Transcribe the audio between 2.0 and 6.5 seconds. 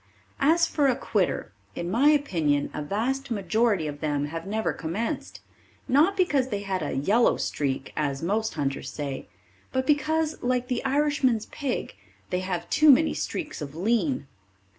opinion a vast majority of them have never commenced, not because